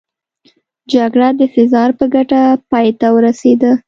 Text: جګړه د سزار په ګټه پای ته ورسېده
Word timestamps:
جګړه 0.93 1.29
د 1.39 1.41
سزار 1.55 1.89
په 1.99 2.05
ګټه 2.13 2.39
پای 2.71 2.87
ته 2.99 3.07
ورسېده 3.15 3.71